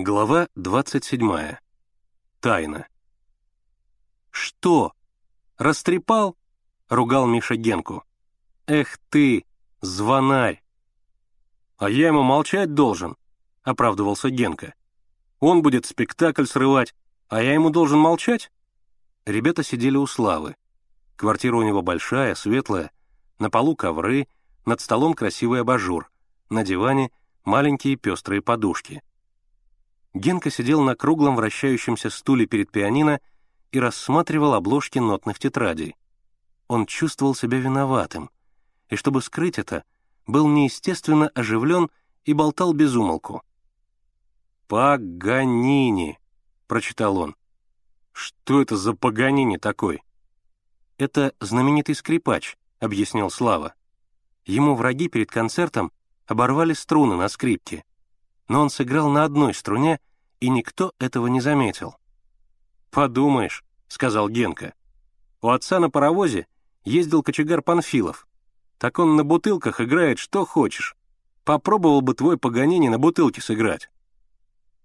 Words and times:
Глава 0.00 0.46
27. 0.54 1.56
Тайна. 2.38 2.86
«Что? 4.30 4.92
Растрепал?»— 5.56 6.36
ругал 6.88 7.26
Миша 7.26 7.56
Генку. 7.56 8.04
«Эх 8.68 8.96
ты, 9.10 9.44
звонарь!» 9.80 10.62
«А 11.78 11.90
я 11.90 12.06
ему 12.06 12.22
молчать 12.22 12.74
должен»,— 12.74 13.16
оправдывался 13.64 14.30
Генка. 14.30 14.74
«Он 15.40 15.62
будет 15.62 15.84
спектакль 15.84 16.44
срывать, 16.44 16.94
а 17.26 17.42
я 17.42 17.54
ему 17.54 17.70
должен 17.70 17.98
молчать?» 17.98 18.52
Ребята 19.26 19.64
сидели 19.64 19.96
у 19.96 20.06
Славы. 20.06 20.54
Квартира 21.16 21.56
у 21.56 21.64
него 21.64 21.82
большая, 21.82 22.36
светлая, 22.36 22.92
на 23.40 23.50
полу 23.50 23.74
ковры, 23.74 24.28
над 24.64 24.80
столом 24.80 25.14
красивый 25.14 25.62
абажур, 25.62 26.08
на 26.50 26.62
диване 26.62 27.10
маленькие 27.44 27.96
пестрые 27.96 28.42
подушки— 28.42 29.02
Генка 30.14 30.50
сидел 30.50 30.82
на 30.82 30.94
круглом 30.94 31.36
вращающемся 31.36 32.10
стуле 32.10 32.46
перед 32.46 32.70
пианино 32.70 33.20
и 33.72 33.80
рассматривал 33.80 34.54
обложки 34.54 34.98
нотных 34.98 35.38
тетрадей. 35.38 35.96
Он 36.66 36.86
чувствовал 36.86 37.34
себя 37.34 37.58
виноватым, 37.58 38.30
и 38.88 38.96
чтобы 38.96 39.22
скрыть 39.22 39.58
это, 39.58 39.84
был 40.26 40.48
неестественно 40.48 41.28
оживлен 41.34 41.90
и 42.24 42.32
болтал 42.32 42.72
без 42.72 42.94
умолку. 42.94 43.42
«Паганини»,— 44.66 46.18
прочитал 46.66 47.16
он. 47.18 47.36
«Что 48.12 48.60
это 48.60 48.76
за 48.76 48.94
Паганини 48.94 49.56
такой?» 49.56 50.02
«Это 50.98 51.32
знаменитый 51.40 51.94
скрипач»,— 51.94 52.58
объяснил 52.80 53.30
Слава. 53.30 53.74
Ему 54.44 54.74
враги 54.74 55.08
перед 55.08 55.30
концертом 55.30 55.92
оборвали 56.26 56.74
струны 56.74 57.16
на 57.16 57.28
скрипке, 57.28 57.84
но 58.48 58.62
он 58.62 58.70
сыграл 58.70 59.10
на 59.10 59.24
одной 59.24 59.54
струне, 59.54 60.00
и 60.40 60.48
никто 60.48 60.92
этого 60.98 61.26
не 61.26 61.40
заметил. 61.40 61.96
«Подумаешь»,— 62.90 63.64
сказал 63.88 64.28
Генка. 64.28 64.74
«У 65.42 65.50
отца 65.50 65.78
на 65.78 65.90
паровозе 65.90 66.46
ездил 66.84 67.22
кочегар 67.22 67.62
Панфилов. 67.62 68.26
Так 68.78 68.98
он 68.98 69.16
на 69.16 69.24
бутылках 69.24 69.80
играет 69.80 70.18
что 70.18 70.46
хочешь. 70.46 70.96
Попробовал 71.44 72.00
бы 72.00 72.14
твой 72.14 72.38
Паганини 72.38 72.88
на 72.88 72.98
бутылке 72.98 73.40
сыграть». 73.40 73.90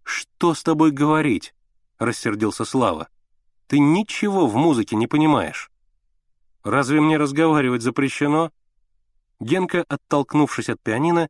«Что 0.03 0.53
с 0.53 0.63
тобой 0.63 0.91
говорить?»— 0.91 1.55
рассердился 1.97 2.65
Слава. 2.65 3.07
«Ты 3.67 3.79
ничего 3.79 4.47
в 4.47 4.55
музыке 4.55 4.95
не 4.95 5.07
понимаешь». 5.07 5.71
«Разве 6.63 6.99
мне 6.99 7.17
разговаривать 7.17 7.81
запрещено?» 7.81 8.51
Генка, 9.39 9.83
оттолкнувшись 9.87 10.69
от 10.69 10.81
пианино, 10.81 11.29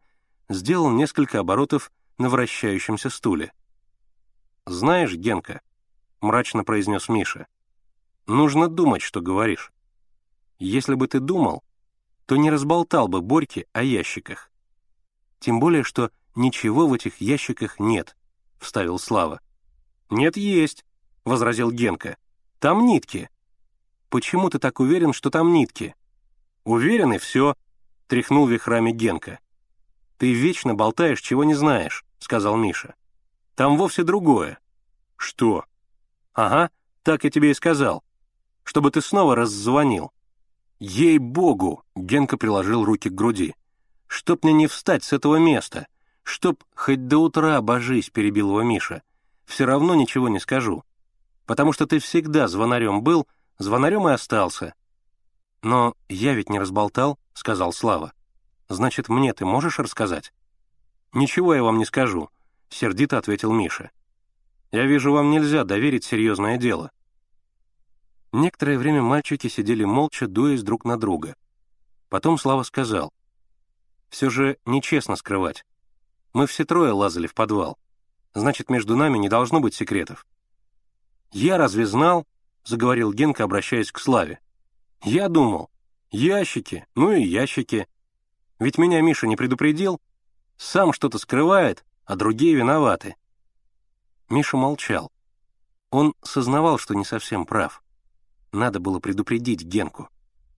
сделал 0.49 0.89
несколько 0.91 1.39
оборотов 1.39 1.91
на 2.17 2.29
вращающемся 2.29 3.09
стуле. 3.09 3.53
«Знаешь, 4.65 5.13
Генка»,— 5.15 5.61
мрачно 6.21 6.63
произнес 6.63 7.09
Миша,— 7.09 7.47
«нужно 8.27 8.67
думать, 8.67 9.01
что 9.01 9.21
говоришь. 9.21 9.71
Если 10.59 10.95
бы 10.95 11.07
ты 11.07 11.19
думал, 11.19 11.63
то 12.25 12.37
не 12.37 12.49
разболтал 12.49 13.07
бы 13.07 13.21
Борьке 13.21 13.65
о 13.73 13.83
ящиках. 13.83 14.51
Тем 15.39 15.59
более, 15.59 15.83
что 15.83 16.11
ничего 16.35 16.87
в 16.87 16.93
этих 16.93 17.19
ящиках 17.19 17.79
нет»,— 17.79 18.15
вставил 18.59 18.97
Слава. 18.99 19.41
«Нет, 20.09 20.37
есть»,— 20.37 20.85
возразил 21.25 21.71
Генка. 21.71 22.17
«Там 22.59 22.85
нитки». 22.85 23.29
«Почему 24.09 24.49
ты 24.49 24.59
так 24.59 24.79
уверен, 24.79 25.11
что 25.11 25.29
там 25.29 25.51
нитки?» 25.51 25.95
«Уверен, 26.63 27.13
и 27.13 27.17
все»,— 27.17 27.55
тряхнул 28.07 28.47
вихрами 28.47 28.91
Генка. 28.91 29.39
«Ты 30.23 30.31
вечно 30.31 30.73
болтаешь, 30.73 31.19
чего 31.19 31.43
не 31.43 31.53
знаешь»,— 31.53 32.05
сказал 32.19 32.55
Миша. 32.55 32.95
Там 33.55 33.75
вовсе 33.75 34.03
другое». 34.03 34.57
«Что?» 35.17 35.65
«Ага, 36.33 36.69
так 37.01 37.25
я 37.25 37.29
тебе 37.29 37.51
и 37.51 37.53
сказал. 37.53 38.05
Чтобы 38.63 38.91
ты 38.91 39.01
снова 39.01 39.35
раззвонил». 39.35 40.13
«Ей-богу!»— 40.79 41.83
Генка 41.97 42.37
приложил 42.37 42.85
руки 42.85 43.09
к 43.09 43.13
груди. 43.13 43.53
«Чтоб 44.07 44.41
мне 44.45 44.53
не 44.53 44.67
встать 44.67 45.03
с 45.03 45.11
этого 45.11 45.35
места! 45.35 45.87
Чтоб 46.23 46.63
хоть 46.73 47.05
до 47.09 47.17
утра, 47.17 47.59
божись!»— 47.59 48.09
перебил 48.13 48.47
его 48.47 48.63
Миша. 48.63 49.03
«Все 49.43 49.65
равно 49.65 49.93
ничего 49.93 50.29
не 50.29 50.39
скажу. 50.39 50.85
Потому 51.45 51.73
что 51.73 51.85
ты 51.85 51.99
всегда 51.99 52.47
звонарем 52.47 53.03
был, 53.03 53.27
звонарем 53.57 54.07
и 54.07 54.13
остался». 54.13 54.73
«Но 55.61 55.95
я 56.07 56.33
ведь 56.33 56.49
не 56.49 56.59
разболтал»,— 56.59 57.19
сказал 57.33 57.73
Слава. 57.73 58.13
«Значит, 58.73 59.07
мне 59.07 59.33
ты 59.33 59.45
можешь 59.45 59.79
рассказать?» 59.79 60.33
«Ничего 61.13 61.53
я 61.53 61.63
вам 61.63 61.77
не 61.77 61.85
скажу 61.85 62.29
сердито 62.73 63.17
ответил 63.17 63.53
Миша. 63.53 63.91
«Я 64.71 64.85
вижу, 64.85 65.13
вам 65.13 65.29
нельзя 65.29 65.63
доверить 65.63 66.03
серьезное 66.03 66.57
дело». 66.57 66.91
Некоторое 68.31 68.79
время 68.79 69.01
мальчики 69.01 69.47
сидели 69.47 69.83
молча, 69.83 70.27
дуясь 70.27 70.63
друг 70.63 70.85
на 70.85 70.97
друга. 70.97 71.35
Потом 72.09 72.37
Слава 72.37 72.63
сказал. 72.63 73.13
«Все 74.09 74.29
же 74.29 74.57
нечестно 74.65 75.15
скрывать. 75.15 75.65
Мы 76.33 76.47
все 76.47 76.65
трое 76.65 76.91
лазали 76.91 77.27
в 77.27 77.35
подвал. 77.35 77.77
Значит, 78.33 78.69
между 78.69 78.95
нами 78.95 79.19
не 79.19 79.29
должно 79.29 79.59
быть 79.59 79.75
секретов». 79.75 80.25
«Я 81.31 81.57
разве 81.57 81.85
знал?»— 81.85 82.25
заговорил 82.63 83.13
Генка, 83.13 83.43
обращаясь 83.43 83.91
к 83.91 83.99
Славе. 83.99 84.39
«Я 85.03 85.29
думал. 85.29 85.69
Ящики, 86.09 86.85
ну 86.95 87.11
и 87.11 87.23
ящики. 87.23 87.87
Ведь 88.63 88.77
меня 88.77 89.01
Миша 89.01 89.27
не 89.27 89.35
предупредил. 89.35 89.99
Сам 90.55 90.93
что-то 90.93 91.17
скрывает, 91.17 91.83
а 92.05 92.15
другие 92.15 92.55
виноваты. 92.55 93.17
Миша 94.29 94.55
молчал. 94.55 95.11
Он 95.91 96.13
сознавал, 96.23 96.77
что 96.77 96.93
не 96.93 97.03
совсем 97.03 97.45
прав. 97.45 97.83
Надо 98.53 98.79
было 98.79 99.01
предупредить 99.01 99.63
Генку. 99.63 100.07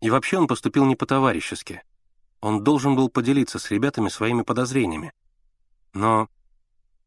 И 0.01 0.11
вообще 0.11 0.37
он 0.37 0.45
поступил 0.45 0.85
не 0.85 0.95
по-товарищески. 0.95 1.81
Он 2.41 2.63
должен 2.63 2.95
был 2.95 3.09
поделиться 3.09 3.57
с 3.57 3.71
ребятами 3.71 4.09
своими 4.09 4.43
подозрениями. 4.43 5.11
Но 5.93 6.29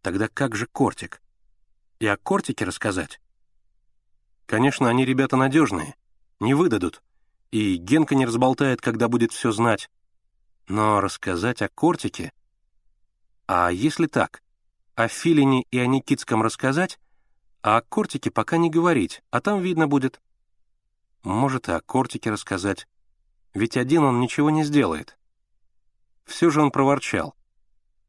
тогда 0.03 0.26
как 0.26 0.56
же 0.56 0.66
Кортик? 0.66 1.22
И 2.00 2.08
о 2.08 2.16
Кортике 2.16 2.64
рассказать? 2.64 3.20
Конечно, 4.47 4.88
они 4.88 5.04
ребята 5.04 5.37
надежные, 5.37 5.94
не 6.41 6.54
выдадут, 6.54 7.04
и 7.53 7.76
Генка 7.76 8.16
не 8.16 8.26
разболтает, 8.26 8.81
когда 8.81 9.06
будет 9.06 9.31
все 9.31 9.53
знать. 9.53 9.88
Но 10.68 11.00
рассказать 11.00 11.62
о 11.62 11.68
Кортике 11.68 12.32
а 13.48 13.72
если 13.72 14.06
так, 14.06 14.42
о 14.94 15.08
Филине 15.08 15.64
и 15.70 15.78
о 15.78 15.86
Никитском 15.86 16.42
рассказать, 16.42 17.00
а 17.62 17.78
о 17.78 17.80
Кортике 17.80 18.30
пока 18.30 18.58
не 18.58 18.68
говорить, 18.68 19.22
а 19.30 19.40
там 19.40 19.62
видно 19.62 19.88
будет. 19.88 20.20
Может, 21.22 21.70
и 21.70 21.72
о 21.72 21.80
Кортике 21.80 22.30
рассказать. 22.30 22.86
Ведь 23.54 23.78
один 23.78 24.04
он 24.04 24.20
ничего 24.20 24.50
не 24.50 24.64
сделает. 24.64 25.16
Все 26.26 26.50
же 26.50 26.60
он 26.60 26.70
проворчал. 26.70 27.34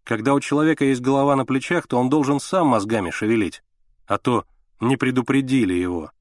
Когда 0.03 0.33
у 0.33 0.41
человека 0.41 0.83
есть 0.83 0.99
голова 0.99 1.37
на 1.37 1.45
плечах, 1.45 1.87
то 1.87 1.97
он 1.97 2.09
должен 2.09 2.41
сам 2.41 2.67
мозгами 2.67 3.09
шевелить, 3.09 3.63
а 4.07 4.17
то 4.17 4.45
не 4.81 4.97
предупредили 4.97 5.73
его. 5.73 6.11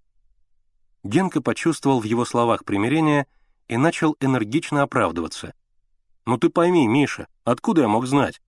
Генка 1.02 1.40
почувствовал 1.42 2.00
в 2.00 2.04
его 2.04 2.24
словах 2.24 2.64
примирение 2.64 3.26
и 3.66 3.76
начал 3.76 4.16
энергично 4.20 4.82
оправдываться. 4.82 5.54
«Ну 6.28 6.36
ты 6.36 6.50
пойми, 6.50 6.86
Миша, 6.86 7.26
откуда 7.44 7.80
я 7.80 7.88
мог 7.88 8.04
знать? 8.04 8.42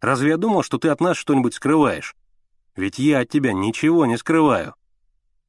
Разве 0.00 0.30
я 0.30 0.36
думал, 0.36 0.64
что 0.64 0.78
ты 0.78 0.88
от 0.88 1.00
нас 1.00 1.16
что-нибудь 1.16 1.54
скрываешь? 1.54 2.16
Ведь 2.74 2.98
я 2.98 3.20
от 3.20 3.28
тебя 3.28 3.52
ничего 3.52 4.04
не 4.04 4.18
скрываю. 4.18 4.74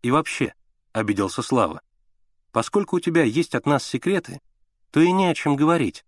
И 0.03 0.11
вообще,— 0.11 0.53
обиделся 0.93 1.41
Слава,— 1.41 1.81
поскольку 2.51 2.97
у 2.97 2.99
тебя 2.99 3.23
есть 3.23 3.55
от 3.55 3.65
нас 3.65 3.83
секреты, 3.83 4.41
то 4.91 4.99
и 4.99 5.11
не 5.11 5.25
о 5.25 5.33
чем 5.33 5.55
говорить. 5.55 6.05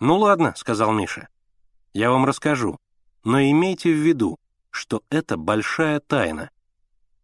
«Ну 0.00 0.18
ладно»,— 0.18 0.52
сказал 0.56 0.92
Миша,— 0.92 1.28
«я 1.94 2.10
вам 2.10 2.26
расскажу, 2.26 2.76
но 3.24 3.40
имейте 3.40 3.90
в 3.90 3.96
виду, 3.96 4.38
что 4.68 5.02
это 5.08 5.38
большая 5.38 6.00
тайна. 6.00 6.50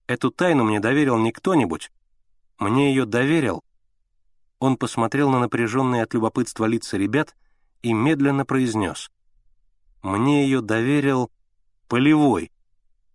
Эту 0.06 0.30
тайну 0.30 0.64
мне 0.64 0.80
доверил 0.80 1.18
не 1.18 1.30
кто-нибудь, 1.30 1.92
мне 2.58 2.88
ее 2.88 3.04
доверил». 3.04 3.62
Он 4.60 4.78
посмотрел 4.78 5.28
на 5.28 5.40
напряженные 5.40 6.04
от 6.04 6.14
любопытства 6.14 6.64
лица 6.64 6.96
ребят 6.96 7.36
и 7.82 7.92
медленно 7.92 8.44
произнес— 8.44 9.10
мне 10.02 10.44
ее 10.44 10.62
доверил 10.62 11.30
Полевой. 11.88 12.50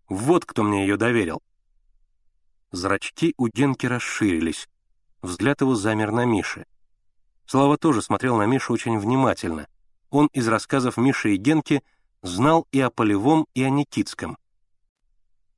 Вот 0.08 0.46
кто 0.46 0.64
мне 0.64 0.82
ее 0.86 0.98
доверил. 0.98 1.42
Зрачки 2.72 3.34
у 3.38 3.48
Генки 3.48 3.88
расширились. 3.88 4.70
Взгляд 5.22 5.62
его 5.62 5.76
замер 5.76 6.12
на 6.12 6.26
Мише. 6.26 6.66
Слава 7.48 7.78
тоже 7.78 8.02
смотрел 8.02 8.38
на 8.38 8.46
Мишу 8.46 8.74
очень 8.74 9.00
внимательно. 9.00 9.68
Он 10.12 10.28
из 10.28 10.48
рассказов 10.48 10.98
Миши 10.98 11.34
и 11.34 11.38
Генки 11.38 11.84
знал 12.22 12.68
и 12.72 12.80
о 12.82 12.92
Полевом, 12.92 13.48
и 13.56 13.64
о 13.64 13.70
Никитском. 13.70 14.38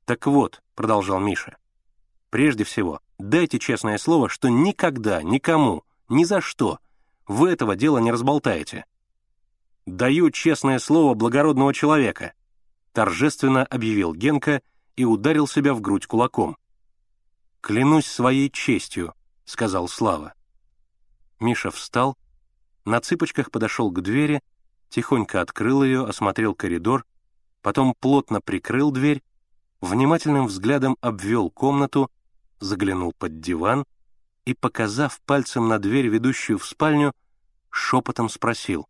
«Так 0.06 0.26
вот»,— 0.26 0.62
продолжал 0.74 1.20
Миша,— 1.20 1.58
«прежде 2.30 2.64
всего, 2.64 3.00
дайте 3.18 3.58
честное 3.58 3.98
слово, 3.98 4.30
что 4.30 4.48
никогда, 4.48 5.22
никому, 5.22 5.84
ни 6.08 6.24
за 6.24 6.40
что 6.40 6.78
вы 7.26 7.50
этого 7.50 7.76
дела 7.76 7.98
не 7.98 8.10
разболтаете. 8.10 8.86
Даю 9.88 10.30
честное 10.30 10.78
слово 10.80 11.14
благородного 11.14 11.72
человека. 11.72 12.34
торжественно 12.92 13.64
объявил 13.64 14.12
Генка 14.12 14.60
и 14.96 15.06
ударил 15.06 15.48
себя 15.48 15.72
в 15.72 15.80
грудь 15.80 16.06
кулаком. 16.06 16.58
«Клянусь 17.62 18.06
своей 18.06 18.50
честью»,— 18.50 19.14
сказал 19.46 19.88
Слава. 19.88 20.34
Миша 21.40 21.70
встал, 21.70 22.18
на 22.84 23.00
цыпочках 23.00 23.50
подошел 23.50 23.90
к 23.90 24.02
двери, 24.02 24.42
тихонько 24.90 25.40
открыл 25.40 25.82
ее, 25.82 26.04
осмотрел 26.04 26.54
коридор, 26.54 27.06
потом 27.62 27.94
плотно 27.98 28.42
прикрыл 28.42 28.90
дверь, 28.90 29.22
внимательным 29.80 30.48
взглядом 30.48 30.98
обвел 31.00 31.48
комнату, 31.50 32.10
заглянул 32.60 33.14
под 33.14 33.40
диван 33.40 33.86
и, 34.44 34.52
показав 34.52 35.18
пальцем 35.22 35.66
на 35.66 35.78
дверь, 35.78 36.08
ведущую 36.08 36.58
в 36.58 36.66
спальню, 36.66 37.14
шепотом 37.70 38.28
спросил. 38.28 38.86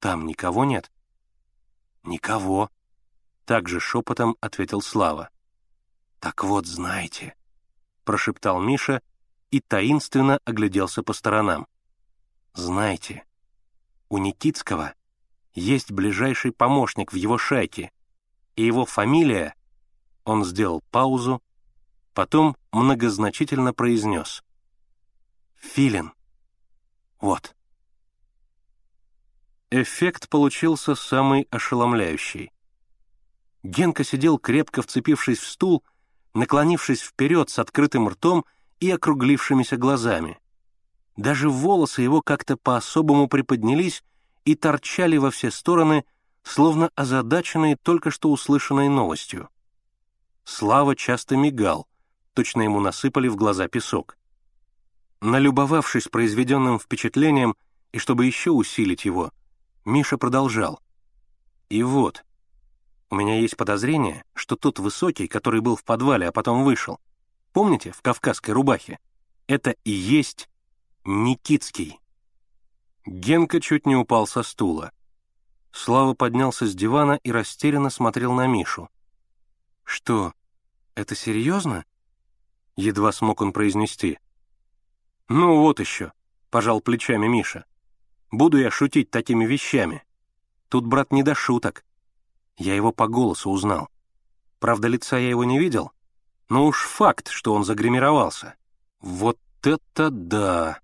«Там 0.00 0.26
никого 0.26 0.64
нет?» 0.64 0.90
«Никого»,— 2.04 2.70
также 3.44 3.80
шепотом 3.80 4.36
ответил 4.40 4.80
Слава. 4.80 5.30
«Так 6.20 6.44
вот, 6.44 6.66
знаете»,— 6.66 7.34
прошептал 8.04 8.60
Миша 8.60 9.02
и 9.50 9.60
таинственно 9.60 10.40
огляделся 10.44 11.02
по 11.02 11.12
сторонам. 11.12 11.66
«Знаете, 12.54 13.24
у 14.08 14.18
Никитского 14.18 14.94
есть 15.54 15.90
ближайший 15.90 16.52
помощник 16.52 17.12
в 17.12 17.16
его 17.16 17.38
шайке, 17.38 17.92
и 18.56 18.64
его 18.64 18.84
фамилия...» 18.84 19.54
Он 20.24 20.44
сделал 20.44 20.82
паузу, 20.90 21.42
потом 22.12 22.56
многозначительно 22.70 23.72
произнес. 23.72 24.44
«Филин. 25.56 26.12
Вот». 27.20 27.54
Эффект 29.70 30.30
получился 30.30 30.94
самый 30.94 31.46
ошеломляющий. 31.50 32.52
Генка 33.62 34.02
сидел, 34.02 34.38
крепко 34.38 34.80
вцепившись 34.80 35.40
в 35.40 35.46
стул, 35.46 35.84
наклонившись 36.32 37.02
вперед 37.02 37.50
с 37.50 37.58
открытым 37.58 38.08
ртом 38.08 38.46
и 38.80 38.90
округлившимися 38.90 39.76
глазами. 39.76 40.38
Даже 41.18 41.50
волосы 41.50 42.00
его 42.00 42.22
как-то 42.22 42.56
по-особому 42.56 43.28
приподнялись 43.28 44.02
и 44.46 44.54
торчали 44.54 45.18
во 45.18 45.30
все 45.30 45.50
стороны, 45.50 46.06
словно 46.42 46.90
озадаченные 46.94 47.76
только 47.76 48.10
что 48.10 48.30
услышанной 48.30 48.88
новостью. 48.88 49.50
Слава 50.44 50.96
часто 50.96 51.36
мигал, 51.36 51.86
точно 52.32 52.62
ему 52.62 52.80
насыпали 52.80 53.28
в 53.28 53.36
глаза 53.36 53.68
песок. 53.68 54.16
Налюбовавшись 55.20 56.08
произведенным 56.08 56.78
впечатлением 56.78 57.54
и 57.92 57.98
чтобы 57.98 58.24
еще 58.24 58.50
усилить 58.50 59.04
его, 59.04 59.30
Миша 59.88 60.18
продолжал. 60.18 60.82
«И 61.70 61.82
вот, 61.82 62.22
у 63.08 63.14
меня 63.14 63.40
есть 63.40 63.56
подозрение, 63.56 64.22
что 64.34 64.54
тот 64.54 64.78
высокий, 64.78 65.28
который 65.28 65.62
был 65.62 65.76
в 65.76 65.82
подвале, 65.82 66.28
а 66.28 66.32
потом 66.32 66.62
вышел, 66.62 67.00
помните, 67.54 67.92
в 67.92 68.02
кавказской 68.02 68.50
рубахе, 68.50 68.98
это 69.46 69.74
и 69.84 69.90
есть 69.90 70.50
Никитский». 71.06 71.98
Генка 73.06 73.62
чуть 73.62 73.86
не 73.86 73.96
упал 73.96 74.26
со 74.26 74.42
стула. 74.42 74.92
Слава 75.72 76.12
поднялся 76.12 76.66
с 76.66 76.74
дивана 76.74 77.18
и 77.22 77.32
растерянно 77.32 77.88
смотрел 77.88 78.34
на 78.34 78.46
Мишу. 78.46 78.90
«Что, 79.84 80.34
это 80.96 81.14
серьезно?» 81.14 81.86
Едва 82.76 83.10
смог 83.10 83.40
он 83.40 83.54
произнести. 83.54 84.18
«Ну 85.28 85.62
вот 85.62 85.80
еще»,— 85.80 86.12
пожал 86.50 86.82
плечами 86.82 87.26
Миша. 87.26 87.64
Буду 88.30 88.58
я 88.58 88.70
шутить 88.70 89.10
такими 89.10 89.44
вещами. 89.44 90.02
Тут, 90.68 90.86
брат, 90.86 91.12
не 91.12 91.22
до 91.22 91.34
шуток. 91.34 91.84
Я 92.56 92.74
его 92.74 92.92
по 92.92 93.08
голосу 93.08 93.50
узнал. 93.50 93.88
Правда, 94.58 94.88
лица 94.88 95.16
я 95.16 95.30
его 95.30 95.44
не 95.44 95.58
видел, 95.58 95.92
но 96.48 96.66
уж 96.66 96.82
факт, 96.82 97.28
что 97.28 97.54
он 97.54 97.64
загримировался. 97.64 98.54
Вот 99.00 99.38
это 99.62 100.10
да! 100.10 100.80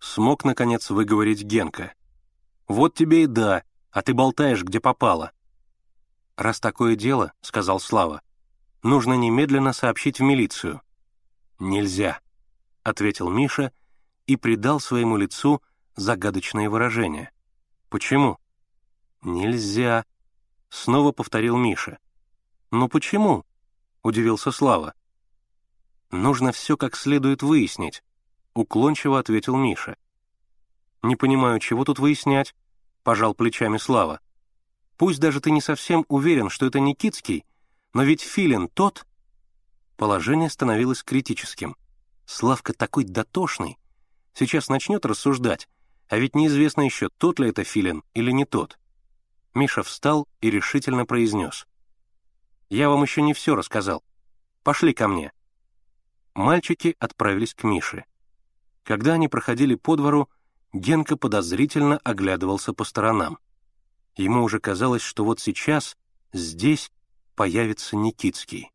Смог, 0.00 0.44
наконец, 0.44 0.90
выговорить 0.90 1.42
Генка. 1.42 1.94
Вот 2.66 2.94
тебе 2.94 3.24
и 3.24 3.26
да, 3.26 3.62
а 3.90 4.02
ты 4.02 4.14
болтаешь, 4.14 4.64
где 4.64 4.80
попало. 4.80 5.32
«Раз 6.36 6.60
такое 6.60 6.96
дело»,— 6.96 7.32
сказал 7.42 7.78
Слава,— 7.78 8.22
«нужно 8.82 9.12
немедленно 9.14 9.72
сообщить 9.72 10.18
в 10.18 10.22
милицию». 10.22 10.80
«Нельзя»,— 11.58 12.20
ответил 12.82 13.28
Миша 13.28 13.70
и 14.26 14.36
придал 14.36 14.80
своему 14.80 15.16
лицу 15.16 15.62
загадочное 15.96 16.68
выражение. 16.68 17.30
«Почему?» 17.88 18.38
«Нельзя»,— 19.22 20.04
снова 20.68 21.12
повторил 21.12 21.56
Миша. 21.56 21.98
«Ну 22.70 22.88
почему?»— 22.88 23.44
удивился 24.02 24.50
Слава. 24.50 24.94
«Нужно 26.10 26.52
все 26.52 26.76
как 26.76 26.96
следует 26.96 27.42
выяснить»,— 27.42 28.02
уклончиво 28.54 29.18
ответил 29.18 29.56
Миша. 29.56 29.96
«Не 31.02 31.16
понимаю, 31.16 31.60
чего 31.60 31.84
тут 31.84 31.98
выяснять?»— 31.98 32.54
пожал 33.02 33.34
плечами 33.34 33.76
Слава. 33.76 34.20
«Пусть 34.96 35.20
даже 35.20 35.40
ты 35.40 35.50
не 35.50 35.60
совсем 35.60 36.04
уверен, 36.08 36.48
что 36.48 36.66
это 36.66 36.80
Никитский, 36.80 37.44
но 37.94 38.02
ведь 38.02 38.22
Филин 38.22 38.68
тот...» 38.68 39.06
Положение 39.96 40.50
становилось 40.50 41.02
критическим. 41.02 41.76
Славка 42.26 42.72
такой 42.72 43.04
дотошный. 43.04 43.78
Сейчас 44.34 44.68
начнет 44.68 45.04
рассуждать, 45.04 45.68
а 46.12 46.18
ведь 46.18 46.36
неизвестно 46.36 46.82
еще, 46.82 47.08
тот 47.16 47.38
ли 47.38 47.48
это 47.48 47.64
филин 47.64 48.04
или 48.12 48.32
не 48.32 48.44
тот. 48.44 48.78
Миша 49.54 49.82
встал 49.82 50.28
и 50.42 50.50
решительно 50.50 51.06
произнес. 51.06 51.66
«Я 52.68 52.90
вам 52.90 53.02
еще 53.02 53.22
не 53.22 53.32
все 53.32 53.56
рассказал. 53.56 54.04
Пошли 54.62 54.92
ко 54.92 55.08
мне». 55.08 55.32
Мальчики 56.34 56.96
отправились 56.98 57.54
к 57.54 57.64
Мише. 57.64 58.04
Когда 58.82 59.14
они 59.14 59.28
проходили 59.28 59.74
по 59.74 59.96
двору, 59.96 60.28
Генка 60.74 61.16
подозрительно 61.16 61.96
оглядывался 62.04 62.74
по 62.74 62.84
сторонам. 62.84 63.38
Ему 64.14 64.42
уже 64.42 64.60
казалось, 64.60 65.00
что 65.00 65.24
вот 65.24 65.40
сейчас, 65.40 65.96
здесь, 66.34 66.92
появится 67.36 67.96
Никитский. 67.96 68.70